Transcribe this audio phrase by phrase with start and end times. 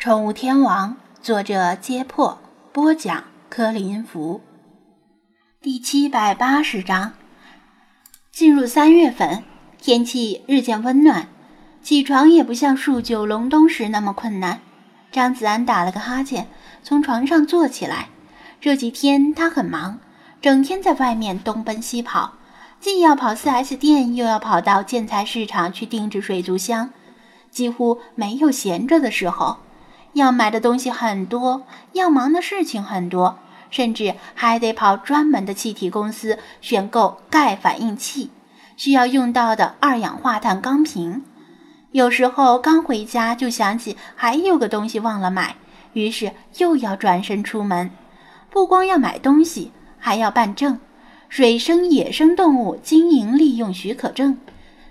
[0.00, 2.38] 宠物天王，作者：揭破，
[2.72, 4.40] 播讲：柯林福。
[5.60, 7.14] 第七百八十章。
[8.30, 9.42] 进入三月份，
[9.76, 11.26] 天气日渐温暖，
[11.82, 14.60] 起床也不像数九隆冬时那么困难。
[15.10, 16.46] 张子安打了个哈欠，
[16.84, 18.10] 从床上坐起来。
[18.60, 19.98] 这几天他很忙，
[20.40, 22.34] 整天在外面东奔西跑，
[22.78, 26.90] 既要跑 4S 店，又要跑到建材市场去定制水族箱，
[27.50, 29.56] 几乎没有闲着的时候。
[30.18, 33.38] 要买的东西很多，要忙的事情很多，
[33.70, 38.30] 甚至还得跑专门的气体公司选购钙反应器，
[38.76, 41.24] 需要用到的二氧化碳钢瓶。
[41.92, 45.56] 有时候刚回家就想起还有个东西忘了买，
[45.94, 47.90] 于是又要转身出门。
[48.50, 50.78] 不光要买东西，还要办证——
[51.28, 54.36] 水生野生动物经营利用许可证。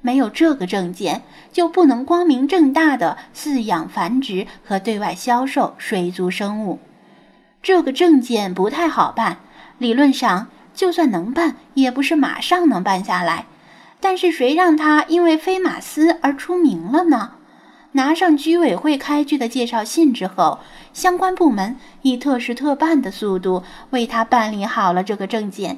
[0.00, 1.22] 没有这个证件，
[1.52, 6.78] 就不能光明正大的饲养、繁殖和对外销售水族生物。
[7.62, 9.38] 这个证件不太好办，
[9.78, 13.46] 理论上就算能办，也不是马上能办下来。
[14.00, 17.32] 但是谁让他因为飞马斯而出名了呢？
[17.92, 20.60] 拿上居委会开具的介绍信之后，
[20.94, 25.76] 相关部门以特事特办的速度为他办理好了这个证件。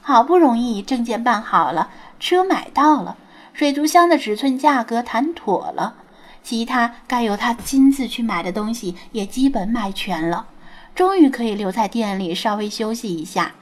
[0.00, 3.16] 好不容易证件办好了，车买到了。
[3.52, 5.94] 水族箱的尺寸、价格谈妥了，
[6.42, 10.46] 其他该由他亲自去买的东西也基本买全了，
[10.94, 13.52] 终于可以留在店里稍微休息一下。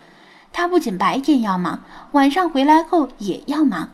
[0.52, 3.90] 他不仅白天要忙，晚上回来后也要忙。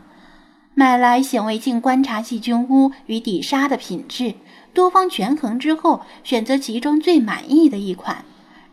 [0.74, 4.34] 买来显微镜观察细菌屋与底沙的品质，
[4.74, 8.24] 多方权衡之后，选择其中最满意的一款，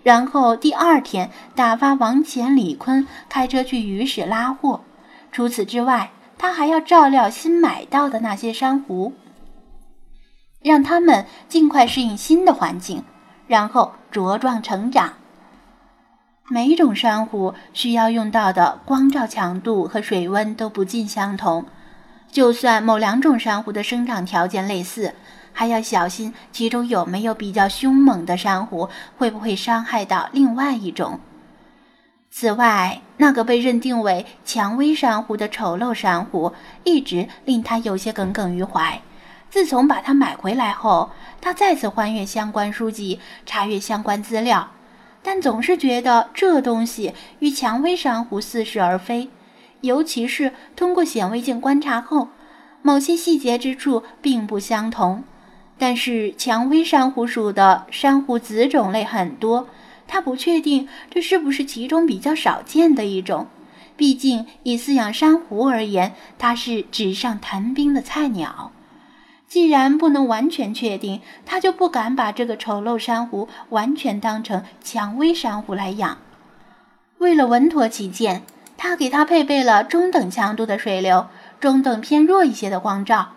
[0.04, 4.82] 然后第二天打发王乾、李坤开车去鱼市拉货。
[5.32, 9.14] 除此之外，他还要照料新买到的那些珊瑚，
[10.62, 13.04] 让他们尽快适应新的环境，
[13.48, 15.14] 然后茁壮成长。
[16.50, 21.66] 每种珊瑚需要用到的光照强度和水温都不尽相同，
[22.30, 25.16] 就算某两种珊瑚的生长条件类似，
[25.54, 31.20] 还要小心其中有没有比较凶猛的珊瑚，会不会伤害到另外一种。
[32.36, 36.52] 此外，那个被认定为蔷薇珊瑚的丑陋珊瑚，
[36.84, 39.00] 一直令他有些耿耿于怀。
[39.52, 44.72] 自从把它买回来后，他再次翻阅相关书籍，查阅相关资料，
[45.22, 49.30] 但总是觉得这东西与蔷薇珊瑚似是而非。
[49.82, 52.30] 尤其是通过显微镜观察后，
[52.82, 55.24] 某些细节之处并不相同。
[55.78, 59.68] 但是，蔷薇珊瑚属的珊瑚子种类很多。
[60.08, 63.48] 他不确定这是不是其中比较少见的一种，
[63.96, 68.72] 毕竟以饲养珊瑚而言，它是纸上谈兵的菜鸟。
[69.48, 76.18] 既然不能完全确定，他就不敢把这个丑陋珊瑚完全当成蔷薇珊瑚来养。
[77.20, 78.42] 为了稳妥起见，
[78.78, 81.28] 他给它配备了中等强度的水流，
[81.60, 83.34] 中等偏弱一些的光照，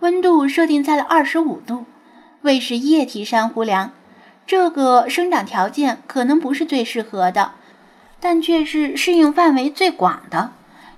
[0.00, 1.84] 温度设定在了二十五度，
[2.40, 3.92] 喂食液体珊瑚粮。
[4.50, 7.52] 这个生长条件可能不是最适合的，
[8.18, 10.50] 但却是适应范围最广的。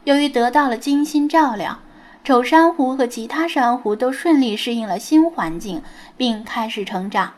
[0.04, 1.80] 由于得到了精心照料，
[2.24, 5.82] 丑珊瑚和其他珊瑚都顺利适应了新环境，
[6.16, 7.34] 并开始成长。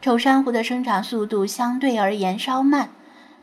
[0.00, 2.88] 丑珊瑚的生长速度相对而言稍慢，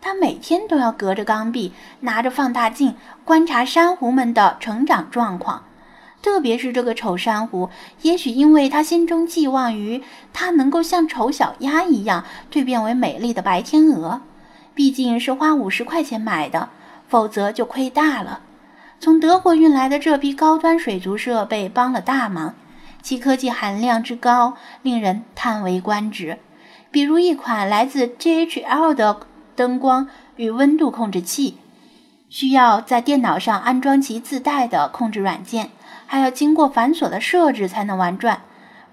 [0.01, 5.65] 它每天都要隔着缸壁，拿着放大镜观察珊瑚们的成长状况。
[6.21, 7.69] 特别是这个丑珊瑚，
[8.01, 14.21] 也许因为他心中寄望于它能够像丑小鸭一样蜕变为美丽的白天鹅，
[14.73, 16.69] 毕竟是花五十块钱买的，
[17.07, 18.41] 否则就亏大了。
[18.99, 22.55] 从德国运来的这批高端水族设备帮了大忙，
[23.01, 26.39] 其科技含量之高令人叹为观止。
[26.89, 29.19] 比如一款来自 JHL 的
[29.55, 31.57] 灯光与温度控制器，
[32.27, 35.69] 需要在电脑上安装其自带的控制软件。
[36.07, 38.41] 还要经过繁琐的设置才能玩转，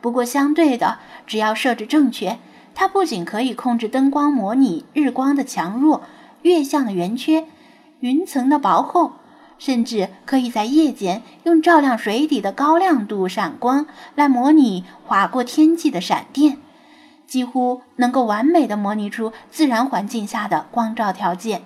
[0.01, 2.39] 不过相对的，只要设置正确，
[2.75, 6.03] 它不仅可以控制灯光模拟日光的强弱、
[6.43, 7.47] 月相的圆缺、
[8.01, 9.13] 云层的薄厚，
[9.59, 13.87] 甚至可以在夜间用照亮水底的高亮度闪光
[14.17, 16.59] 来模拟划过天际的闪电，
[17.27, 21.63] 几乎能够完美的模拟出自然环境下的光照条件，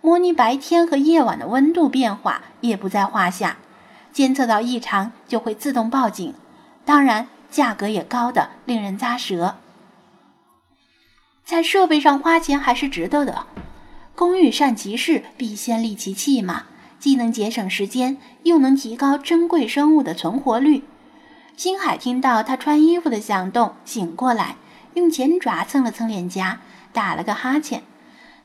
[0.00, 3.56] 模拟白天和夜晚的温度变化也不在话下。
[4.12, 6.34] 监测到异常就会自动报警，
[6.84, 9.56] 当然价格也高的令人咂舌。
[11.44, 13.46] 在设备上花钱还是值得的，
[14.14, 16.64] 工欲善其事，必先利其器嘛，
[16.98, 20.84] 既能节省时间，又能提高珍贵生物的存活率。
[21.56, 24.56] 星海听到他穿衣服的响动，醒过来，
[24.94, 26.60] 用前爪蹭了蹭脸颊，
[26.92, 27.82] 打了个哈欠，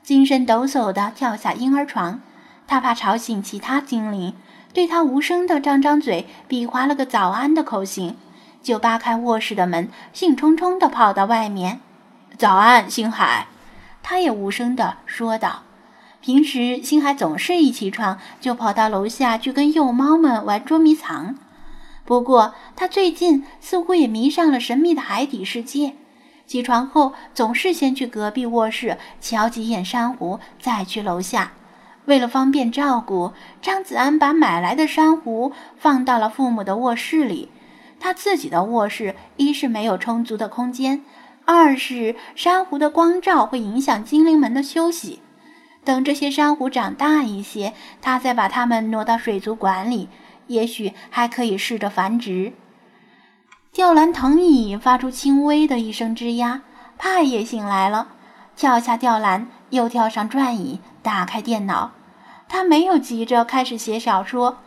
[0.02, 2.20] 精神抖擞地跳下婴儿床。
[2.66, 4.34] 他怕吵醒其他精灵，
[4.76, 8.14] 对他无声地张张嘴，比划了个早安的口型，
[8.62, 11.80] 就扒开卧室的门，兴冲冲地跑到外面。
[12.36, 13.46] 早安，星海。
[14.02, 15.62] 他也无声地说道。
[16.20, 21.38] 平时，星海总是一起床就跑到楼下去跟幼猫们玩捉迷藏。
[22.04, 25.94] 不过，他最近似乎也迷上了神秘的海底世界。
[26.46, 31.52] 起床后，总是先去隔壁卧室瞧几眼珊瑚，再去楼下。
[32.06, 37.50] 为了方便照顾，张子安把买来的珊瑚放到了父母的卧室里。
[38.00, 41.02] 他自己的卧室一是没有充足的空间，
[41.44, 45.20] 二是珊瑚的光照会影响精灵们的休息。
[45.84, 47.72] 等这些珊瑚长大一些，
[48.02, 50.08] 他再把它们挪到水族馆里，
[50.48, 52.52] 也许还可以试着繁殖。
[53.72, 56.62] 吊篮藤椅发出轻微的一声吱呀，
[56.98, 58.08] 派也醒来了，
[58.56, 61.90] 跳下吊篮，又跳上转椅，打开电脑。
[62.48, 64.58] 他没有急着开始写小说，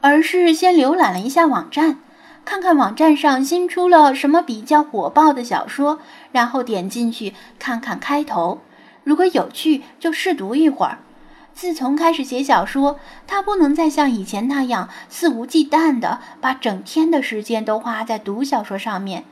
[0.00, 1.98] 而是先浏览了一下网站，
[2.44, 6.00] 看看网站上新出了什么比较火爆的小说，
[6.32, 8.60] 然后点进去看看开头，
[9.04, 10.98] 如果有趣就试读一会儿。
[11.54, 19.22] 自从开始写小说，他不能再像以前那样肆无忌惮地把整天的时间都花在读小说上面。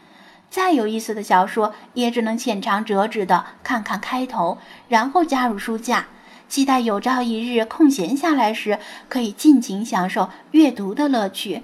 [0.53, 6.09] 再有意思的小说，也只能浅尝辄止地看看开头，然后加入书架。
[6.47, 8.79] 期待有朝一日空闲下来时，
[9.09, 11.63] 可以尽情享受阅读的乐趣。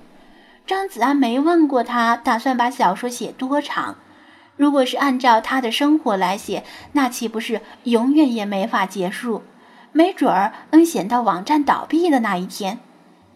[0.67, 3.96] 张子安没问过他打算把小说写多长。
[4.56, 9.43] 如果是按照他的生活来写，那岂不是永远也没法结束？
[9.93, 12.79] 没准儿能写到网站倒闭的那一天。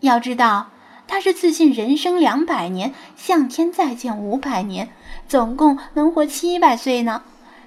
[0.01, 0.69] 要知道，
[1.13, 4.89] 他是自信人生两百年，向天再借五百年，
[5.29, 7.23] 总共能活七百岁呢。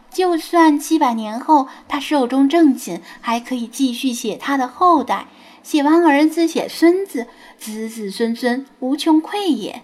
[0.09, 5.27] 就算七百年后他寿终正寝，还可以继续写他的后代，
[5.61, 7.27] 写完儿子写孙子，
[7.59, 9.83] 子子孙孙无穷匮也。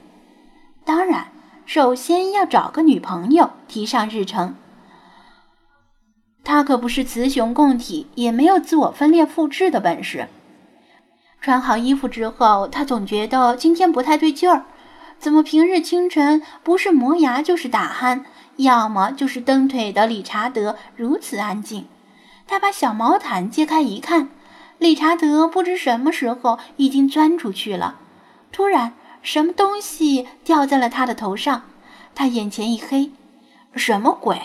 [0.84, 1.28] 当然，
[1.68, 4.56] 首先要找个女朋友提上日程。
[6.44, 10.28] 他可不是雌雄共体，也没有自我分裂复制的本事。
[11.42, 14.66] 穿好衣服之后，他总觉得今天不太对劲儿，
[15.18, 18.22] 怎么平日清晨不是磨牙就是打鼾？
[18.58, 21.88] 要么就是蹬腿的理查德如此安静，
[22.46, 24.30] 他把小毛毯揭开一看，
[24.78, 27.96] 理查德不知什么时候已经钻出去了。
[28.52, 31.64] 突然，什么东西掉在了他的头上，
[32.14, 33.12] 他眼前一黑，
[33.74, 34.40] 什么鬼？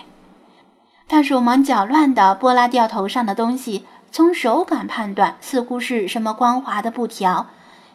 [1.06, 3.84] 他手忙脚乱地拨拉掉头上的东西，
[4.16, 7.48] 从手感判断，似乎是什么光滑的布条。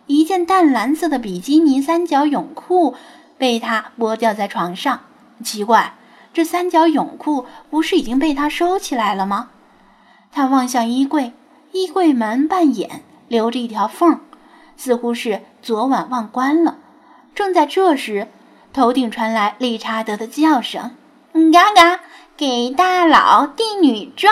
[0.06, 2.94] 一件淡蓝色的比基尼三角泳裤
[3.39, 5.00] 被他剥掉在床上，
[5.44, 5.95] 奇怪。
[6.31, 9.50] 这三角泳裤不是已经被他收起来了吗？
[10.31, 11.33] 他望向衣柜，
[11.71, 14.19] 衣柜门半掩，留着一条缝，
[14.77, 16.77] 似乎是昨晚忘关了。
[17.33, 18.27] 正在这时，
[18.71, 20.91] 头顶传来理查德的叫声
[21.51, 22.00] ：“嘎嘎，
[22.38, 24.31] 给大佬递女装。”